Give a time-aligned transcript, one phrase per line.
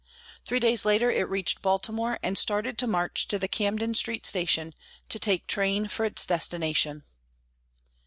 [0.45, 4.73] Three days later it reached Baltimore, and started to march to the Camden Street station
[5.09, 7.03] to take train for its destination.